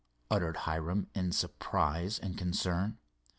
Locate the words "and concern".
2.17-2.97